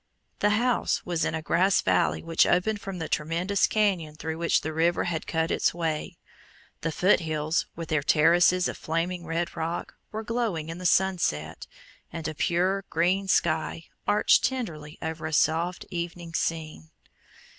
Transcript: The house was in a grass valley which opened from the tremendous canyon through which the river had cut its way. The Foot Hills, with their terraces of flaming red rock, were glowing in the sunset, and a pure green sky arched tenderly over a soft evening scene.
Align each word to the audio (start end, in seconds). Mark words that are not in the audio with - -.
The 0.39 0.49
house 0.57 1.05
was 1.05 1.23
in 1.25 1.35
a 1.35 1.43
grass 1.43 1.79
valley 1.83 2.23
which 2.23 2.47
opened 2.47 2.81
from 2.81 2.97
the 2.97 3.07
tremendous 3.07 3.67
canyon 3.67 4.15
through 4.15 4.39
which 4.39 4.61
the 4.61 4.73
river 4.73 5.03
had 5.03 5.27
cut 5.27 5.51
its 5.51 5.75
way. 5.75 6.17
The 6.81 6.91
Foot 6.91 7.19
Hills, 7.19 7.67
with 7.75 7.89
their 7.89 8.01
terraces 8.01 8.67
of 8.67 8.79
flaming 8.79 9.27
red 9.27 9.55
rock, 9.55 9.93
were 10.11 10.23
glowing 10.23 10.69
in 10.69 10.79
the 10.79 10.87
sunset, 10.87 11.67
and 12.11 12.27
a 12.27 12.33
pure 12.33 12.83
green 12.89 13.27
sky 13.27 13.89
arched 14.07 14.43
tenderly 14.43 14.97
over 15.03 15.27
a 15.27 15.33
soft 15.33 15.85
evening 15.91 16.33
scene. 16.33 16.89